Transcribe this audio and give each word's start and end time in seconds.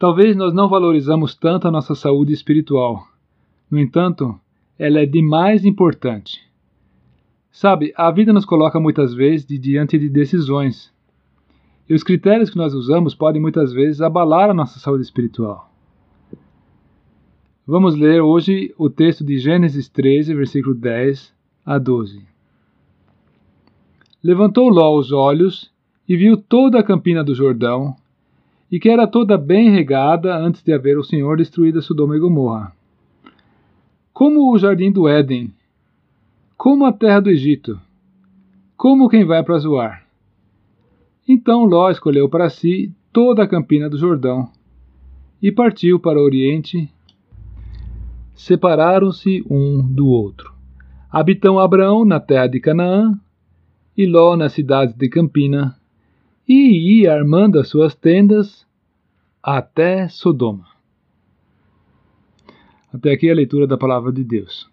Talvez 0.00 0.34
nós 0.34 0.54
não 0.54 0.66
valorizamos 0.66 1.34
tanto 1.34 1.68
a 1.68 1.70
nossa 1.70 1.94
saúde 1.94 2.32
espiritual. 2.32 3.06
No 3.70 3.78
entanto, 3.78 4.34
ela 4.78 4.98
é 4.98 5.04
de 5.04 5.20
mais 5.20 5.62
importante. 5.62 6.40
Sabe, 7.52 7.92
a 7.94 8.10
vida 8.10 8.32
nos 8.32 8.46
coloca 8.46 8.80
muitas 8.80 9.12
vezes 9.12 9.44
de 9.44 9.58
diante 9.58 9.98
de 9.98 10.08
decisões. 10.08 10.90
E 11.86 11.92
os 11.92 12.02
critérios 12.02 12.48
que 12.48 12.56
nós 12.56 12.72
usamos 12.72 13.14
podem 13.14 13.42
muitas 13.42 13.74
vezes 13.74 14.00
abalar 14.00 14.48
a 14.48 14.54
nossa 14.54 14.80
saúde 14.80 15.02
espiritual. 15.02 15.70
Vamos 17.66 17.94
ler 17.94 18.22
hoje 18.22 18.74
o 18.78 18.88
texto 18.88 19.22
de 19.22 19.38
Gênesis 19.38 19.86
13, 19.86 20.34
versículo 20.34 20.74
10 20.74 21.30
a 21.66 21.76
12. 21.76 22.24
Levantou 24.24 24.70
Ló 24.70 24.96
os 24.96 25.12
olhos 25.12 25.70
e 26.08 26.16
viu 26.16 26.38
toda 26.38 26.80
a 26.80 26.82
campina 26.82 27.22
do 27.22 27.34
Jordão, 27.34 27.94
e 28.70 28.78
que 28.78 28.88
era 28.88 29.06
toda 29.06 29.36
bem 29.36 29.70
regada 29.70 30.36
antes 30.36 30.62
de 30.62 30.72
haver 30.72 30.96
o 30.96 31.02
Senhor 31.02 31.36
destruído 31.36 31.82
Sodoma 31.82 32.16
e 32.16 32.20
Gomorra. 32.20 32.72
Como 34.12 34.52
o 34.52 34.58
jardim 34.58 34.92
do 34.92 35.08
Éden, 35.08 35.52
como 36.56 36.84
a 36.84 36.92
terra 36.92 37.20
do 37.20 37.30
Egito, 37.30 37.80
como 38.76 39.08
quem 39.08 39.24
vai 39.24 39.42
para 39.42 39.58
Zoar. 39.58 40.06
Então 41.26 41.64
Ló 41.64 41.90
escolheu 41.90 42.28
para 42.28 42.48
si 42.48 42.92
toda 43.12 43.42
a 43.42 43.48
campina 43.48 43.88
do 43.88 43.98
Jordão 43.98 44.50
e 45.42 45.50
partiu 45.50 45.98
para 45.98 46.18
o 46.18 46.22
Oriente. 46.22 46.88
Separaram-se 48.34 49.44
um 49.48 49.82
do 49.82 50.06
outro. 50.06 50.52
Habitam 51.10 51.58
Abraão 51.58 52.04
na 52.04 52.20
terra 52.20 52.46
de 52.46 52.60
Canaã 52.60 53.18
e 53.96 54.06
Ló 54.06 54.36
nas 54.36 54.52
cidades 54.52 54.94
de 54.94 55.08
Campina 55.08 55.76
e 56.46 57.00
ia 57.00 57.14
armando 57.14 57.58
as 57.58 57.68
suas 57.68 57.94
tendas 57.94 58.66
até 59.42 60.08
Sodoma. 60.08 60.66
Até 62.92 63.12
aqui 63.12 63.30
a 63.30 63.34
leitura 63.34 63.66
da 63.66 63.78
palavra 63.78 64.12
de 64.12 64.24
Deus. 64.24 64.68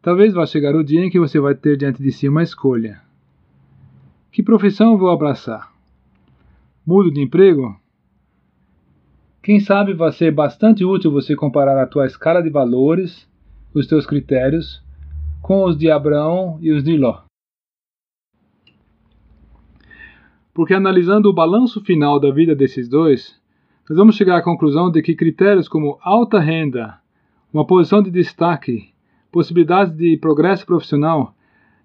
Talvez 0.00 0.32
vá 0.32 0.46
chegar 0.46 0.74
o 0.74 0.84
dia 0.84 1.04
em 1.04 1.10
que 1.10 1.18
você 1.18 1.38
vai 1.38 1.54
ter 1.54 1.76
diante 1.76 2.02
de 2.02 2.10
si 2.10 2.28
uma 2.28 2.42
escolha. 2.42 3.02
Que 4.32 4.42
profissão 4.42 4.96
vou 4.96 5.10
abraçar? 5.10 5.72
Mudo 6.86 7.10
de 7.10 7.20
emprego? 7.20 7.78
Quem 9.42 9.60
sabe 9.60 9.92
vai 9.92 10.12
ser 10.12 10.32
bastante 10.32 10.84
útil 10.84 11.10
você 11.10 11.36
comparar 11.36 11.82
a 11.82 11.86
tua 11.86 12.06
escala 12.06 12.42
de 12.42 12.48
valores, 12.48 13.28
os 13.74 13.86
teus 13.86 14.06
critérios, 14.06 14.82
com 15.42 15.64
os 15.64 15.76
de 15.76 15.90
Abraão 15.90 16.58
e 16.60 16.70
os 16.70 16.82
de 16.82 16.96
Ló. 16.96 17.27
Porque 20.58 20.74
analisando 20.74 21.28
o 21.28 21.32
balanço 21.32 21.80
final 21.80 22.18
da 22.18 22.32
vida 22.32 22.52
desses 22.52 22.88
dois, 22.88 23.40
nós 23.88 23.96
vamos 23.96 24.16
chegar 24.16 24.36
à 24.38 24.42
conclusão 24.42 24.90
de 24.90 25.00
que 25.00 25.14
critérios 25.14 25.68
como 25.68 25.96
alta 26.02 26.40
renda, 26.40 26.98
uma 27.54 27.64
posição 27.64 28.02
de 28.02 28.10
destaque, 28.10 28.88
possibilidades 29.30 29.96
de 29.96 30.16
progresso 30.16 30.66
profissional 30.66 31.32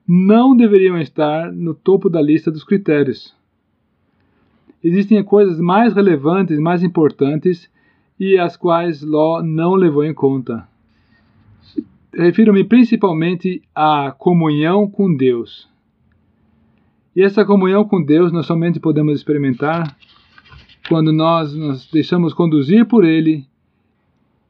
não 0.08 0.58
deveriam 0.58 0.98
estar 0.98 1.52
no 1.52 1.76
topo 1.76 2.10
da 2.10 2.20
lista 2.20 2.50
dos 2.50 2.64
critérios. 2.64 3.36
Existem 4.84 5.24
coisas 5.24 5.60
mais 5.60 5.94
relevantes, 5.94 6.58
mais 6.58 6.82
importantes 6.82 7.70
e 8.20 8.40
as 8.40 8.58
quais 8.58 9.04
Ló 9.04 9.44
não 9.44 9.76
levou 9.76 10.04
em 10.04 10.16
conta. 10.16 10.68
Refiro-me 12.12 12.64
principalmente 12.64 13.62
à 13.76 14.12
comunhão 14.18 14.90
com 14.90 15.16
Deus. 15.16 15.72
E 17.16 17.22
essa 17.22 17.46
comunhão 17.46 17.86
com 17.86 18.04
Deus 18.04 18.32
nós 18.32 18.46
somente 18.46 18.80
podemos 18.80 19.18
experimentar 19.18 19.96
quando 20.88 21.14
nós 21.14 21.54
nos 21.54 21.90
deixamos 21.90 22.34
conduzir 22.34 22.86
por 22.88 23.06
Ele 23.06 23.46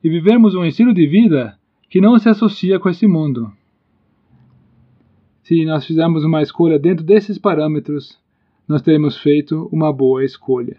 e 0.04 0.10
vivemos 0.10 0.56
um 0.56 0.66
estilo 0.66 0.94
de 0.94 1.06
vida 1.08 1.58
que 1.90 2.02
não 2.02 2.18
se 2.18 2.28
associa 2.28 2.80
com 2.80 2.90
esse 2.90 3.06
mundo. 3.06 3.52
Se 5.44 5.66
nós 5.66 5.86
fizermos 5.86 6.24
uma 6.24 6.42
escolha 6.42 6.80
dentro 6.80 7.06
desses 7.06 7.38
parâmetros, 7.38 8.18
nós 8.68 8.82
teremos 8.82 9.18
feito 9.18 9.68
uma 9.72 9.92
boa 9.92 10.24
escolha. 10.24 10.78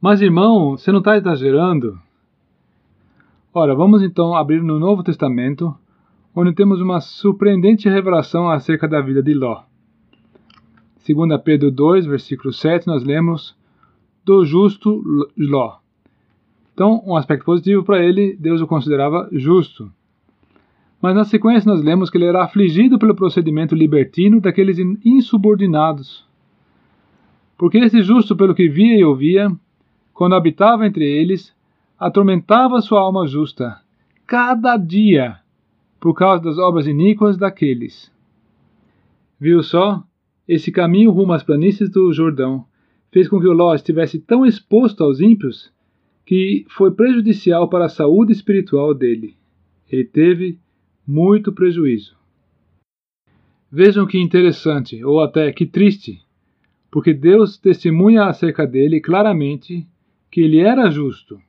Mas, 0.00 0.22
irmão, 0.22 0.76
você 0.76 0.92
não 0.92 1.00
está 1.00 1.16
exagerando? 1.16 1.98
Ora, 3.52 3.74
vamos 3.74 4.02
então 4.02 4.34
abrir 4.34 4.62
no 4.62 4.78
Novo 4.78 5.02
Testamento, 5.02 5.74
onde 6.34 6.54
temos 6.54 6.80
uma 6.80 7.00
surpreendente 7.00 7.88
revelação 7.88 8.48
acerca 8.48 8.86
da 8.86 9.00
vida 9.00 9.22
de 9.22 9.34
Ló. 9.34 9.62
2 11.06 11.40
Pedro 11.42 11.70
2, 11.70 12.06
versículo 12.06 12.52
7, 12.52 12.86
nós 12.86 13.04
lemos 13.04 13.56
do 14.24 14.44
justo 14.44 15.02
Ló. 15.36 15.76
Então, 16.74 17.02
um 17.06 17.16
aspecto 17.16 17.44
positivo 17.44 17.84
para 17.84 18.02
ele, 18.02 18.36
Deus 18.36 18.60
o 18.60 18.66
considerava 18.66 19.28
justo. 19.32 19.90
Mas 21.00 21.14
na 21.14 21.24
sequência 21.24 21.70
nós 21.70 21.82
lemos 21.82 22.10
que 22.10 22.18
ele 22.18 22.26
era 22.26 22.42
afligido 22.42 22.98
pelo 22.98 23.14
procedimento 23.14 23.74
libertino 23.74 24.40
daqueles 24.40 24.78
insubordinados. 25.04 26.26
Porque 27.56 27.78
esse 27.78 28.02
justo, 28.02 28.36
pelo 28.36 28.54
que 28.54 28.68
via 28.68 28.98
e 28.98 29.04
ouvia, 29.04 29.50
quando 30.12 30.34
habitava 30.34 30.86
entre 30.86 31.04
eles, 31.04 31.54
atormentava 31.98 32.82
sua 32.82 33.00
alma 33.00 33.26
justa, 33.26 33.80
cada 34.26 34.76
dia, 34.76 35.38
por 36.00 36.14
causa 36.14 36.42
das 36.42 36.58
obras 36.58 36.86
iníquas 36.86 37.38
daqueles. 37.38 38.12
Viu 39.38 39.62
só? 39.62 40.02
Esse 40.48 40.70
caminho 40.70 41.10
rumo 41.10 41.32
às 41.32 41.42
planícies 41.42 41.90
do 41.90 42.12
Jordão 42.12 42.64
fez 43.10 43.28
com 43.28 43.40
que 43.40 43.46
o 43.46 43.52
Ló 43.52 43.74
estivesse 43.74 44.18
tão 44.20 44.46
exposto 44.46 45.02
aos 45.02 45.20
ímpios 45.20 45.72
que 46.24 46.64
foi 46.68 46.90
prejudicial 46.90 47.68
para 47.68 47.86
a 47.86 47.88
saúde 47.88 48.32
espiritual 48.32 48.94
dele. 48.94 49.36
Ele 49.90 50.04
teve 50.04 50.58
muito 51.06 51.52
prejuízo. 51.52 52.16
Vejam 53.70 54.06
que 54.06 54.18
interessante, 54.18 55.04
ou 55.04 55.20
até 55.20 55.52
que 55.52 55.66
triste, 55.66 56.20
porque 56.90 57.12
Deus 57.12 57.58
testemunha 57.58 58.24
acerca 58.24 58.66
dele 58.66 59.00
claramente 59.00 59.86
que 60.30 60.40
ele 60.40 60.58
era 60.58 60.90
justo. 60.90 61.40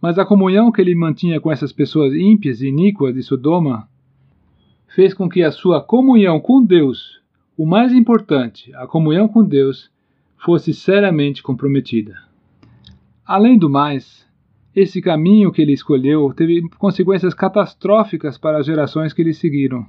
Mas 0.00 0.18
a 0.18 0.24
comunhão 0.24 0.72
que 0.72 0.80
ele 0.80 0.94
mantinha 0.94 1.40
com 1.40 1.50
essas 1.50 1.72
pessoas 1.72 2.12
ímpias 2.12 2.60
e 2.60 2.68
iníquas 2.68 3.14
de 3.14 3.22
Sodoma 3.22 3.88
fez 4.94 5.14
com 5.14 5.28
que 5.28 5.42
a 5.42 5.50
sua 5.50 5.80
comunhão 5.80 6.40
com 6.40 6.64
Deus 6.64 7.21
o 7.62 7.64
mais 7.64 7.92
importante, 7.92 8.74
a 8.74 8.88
comunhão 8.88 9.28
com 9.28 9.44
Deus, 9.44 9.88
fosse 10.36 10.74
seriamente 10.74 11.44
comprometida. 11.44 12.16
Além 13.24 13.56
do 13.56 13.70
mais, 13.70 14.26
esse 14.74 15.00
caminho 15.00 15.52
que 15.52 15.62
ele 15.62 15.72
escolheu 15.72 16.34
teve 16.34 16.68
consequências 16.70 17.32
catastróficas 17.32 18.36
para 18.36 18.58
as 18.58 18.66
gerações 18.66 19.12
que 19.12 19.22
lhe 19.22 19.32
seguiram. 19.32 19.86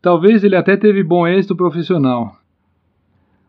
Talvez 0.00 0.44
ele 0.44 0.54
até 0.54 0.76
teve 0.76 1.02
bom 1.02 1.26
êxito 1.26 1.56
profissional. 1.56 2.36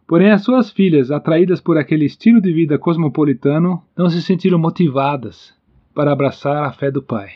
Porém, 0.07 0.31
as 0.31 0.41
suas 0.41 0.71
filhas, 0.71 1.11
atraídas 1.11 1.61
por 1.61 1.77
aquele 1.77 2.05
estilo 2.05 2.41
de 2.41 2.51
vida 2.51 2.79
cosmopolitano, 2.79 3.83
não 3.95 4.09
se 4.09 4.23
sentiram 4.23 4.57
motivadas 4.57 5.53
para 5.93 6.11
abraçar 6.11 6.63
a 6.63 6.71
fé 6.71 6.89
do 6.89 7.03
pai. 7.03 7.29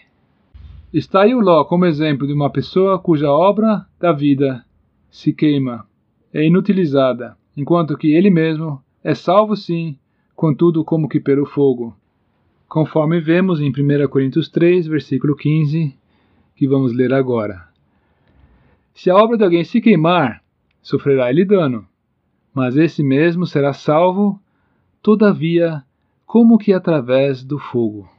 Está 0.91 1.21
aí 1.21 1.35
o 1.35 1.39
Ló 1.39 1.63
como 1.65 1.85
exemplo 1.85 2.25
de 2.25 2.33
uma 2.33 2.49
pessoa 2.49 2.97
cuja 2.97 3.31
obra 3.31 3.85
da 3.99 4.11
vida 4.11 4.65
se 5.13 5.31
queima, 5.31 5.87
é 6.33 6.43
inutilizada, 6.43 7.37
enquanto 7.55 7.95
que 7.95 8.15
ele 8.15 8.31
mesmo 8.31 8.83
é 9.03 9.13
salvo 9.13 9.55
sim, 9.55 9.95
contudo 10.35 10.83
como 10.83 11.07
que 11.07 11.19
pelo 11.19 11.45
fogo. 11.45 11.95
Conforme 12.67 13.21
vemos 13.21 13.61
em 13.61 13.69
1 13.69 14.07
Coríntios 14.09 14.49
3, 14.49 14.87
versículo 14.87 15.35
15, 15.35 15.95
que 16.55 16.67
vamos 16.67 16.93
ler 16.93 17.13
agora. 17.13 17.67
Se 18.95 19.11
a 19.11 19.15
obra 19.15 19.37
de 19.37 19.43
alguém 19.43 19.63
se 19.63 19.79
queimar, 19.79 20.43
sofrerá 20.81 21.29
ele 21.29 21.45
dano, 21.45 21.87
mas 22.51 22.75
esse 22.75 23.03
mesmo 23.03 23.45
será 23.45 23.71
salvo, 23.71 24.41
todavia, 24.99 25.83
como 26.25 26.57
que 26.57 26.73
através 26.73 27.43
do 27.43 27.59
fogo. 27.59 28.09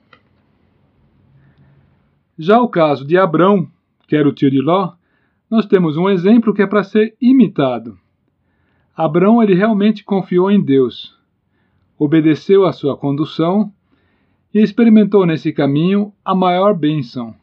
Já 2.39 2.61
o 2.61 2.69
caso 2.69 3.05
de 3.05 3.19
Abrão, 3.19 3.69
que 4.07 4.15
era 4.15 4.29
o 4.29 4.33
tio 4.33 4.49
de 4.49 4.61
Ló, 4.61 4.93
nós 5.51 5.67
temos 5.67 5.97
um 5.97 6.09
exemplo 6.09 6.55
que 6.55 6.63
é 6.63 6.67
para 6.67 6.83
ser 6.83 7.15
imitado. 7.21 7.99
Abraão 8.97 9.43
ele 9.43 9.55
realmente 9.55 10.05
confiou 10.05 10.51
em 10.51 10.63
Deus, 10.63 11.19
obedeceu 11.99 12.65
à 12.65 12.73
sua 12.73 12.97
condução 12.97 13.73
e 14.53 14.61
experimentou 14.61 15.27
nesse 15.27 15.53
caminho 15.53 16.13
a 16.25 16.35
maior 16.35 16.75
bênção. 16.75 17.35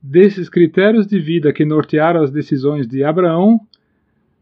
Desses 0.00 0.48
critérios 0.48 1.06
de 1.06 1.18
vida 1.18 1.52
que 1.52 1.64
nortearam 1.64 2.22
as 2.22 2.30
decisões 2.30 2.86
de 2.86 3.02
Abraão, 3.02 3.60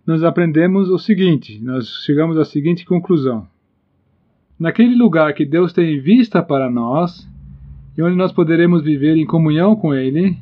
nós 0.07 0.23
aprendemos 0.23 0.91
o 0.91 0.99
seguinte: 0.99 1.59
nós 1.63 1.89
chegamos 2.05 2.37
à 2.37 2.45
seguinte 2.45 2.85
conclusão. 2.85 3.49
Naquele 4.59 4.95
lugar 4.95 5.35
que 5.35 5.45
Deus 5.45 5.73
tem 5.73 5.97
em 5.97 6.01
vista 6.01 6.43
para 6.43 6.71
nós, 6.71 7.27
e 7.97 8.03
onde 8.03 8.17
nós 8.17 8.33
poderemos 8.33 8.83
viver 8.83 9.17
em 9.17 9.27
comunhão 9.27 9.75
com 9.75 9.95
Ele, 9.95 10.37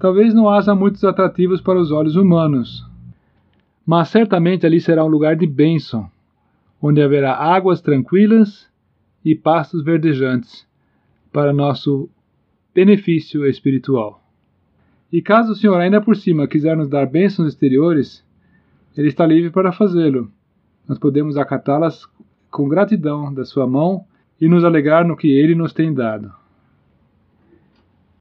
talvez 0.00 0.32
não 0.32 0.48
haja 0.48 0.74
muitos 0.74 1.04
atrativos 1.04 1.60
para 1.60 1.78
os 1.78 1.92
olhos 1.92 2.16
humanos, 2.16 2.84
mas 3.86 4.08
certamente 4.08 4.64
ali 4.64 4.80
será 4.80 5.04
um 5.04 5.08
lugar 5.08 5.36
de 5.36 5.46
bênção, 5.46 6.10
onde 6.80 7.02
haverá 7.02 7.34
águas 7.34 7.82
tranquilas 7.82 8.66
e 9.22 9.34
pastos 9.34 9.84
verdejantes 9.84 10.66
para 11.30 11.52
nosso 11.52 12.08
benefício 12.74 13.46
espiritual. 13.46 14.24
E 15.12 15.20
caso 15.20 15.52
o 15.52 15.54
Senhor 15.54 15.78
ainda 15.78 16.00
por 16.00 16.16
cima 16.16 16.48
quiser 16.48 16.76
nos 16.76 16.88
dar 16.88 17.04
bênçãos 17.04 17.48
exteriores, 17.48 18.24
Ele 18.96 19.08
está 19.08 19.26
livre 19.26 19.50
para 19.50 19.70
fazê-lo. 19.70 20.32
Nós 20.88 20.98
podemos 20.98 21.36
acatá-las 21.36 22.08
com 22.50 22.68
gratidão 22.68 23.32
da 23.34 23.44
sua 23.44 23.66
mão 23.66 24.06
e 24.40 24.48
nos 24.48 24.64
alegrar 24.64 25.06
no 25.06 25.16
que 25.16 25.30
Ele 25.30 25.54
nos 25.54 25.74
tem 25.74 25.92
dado. 25.92 26.32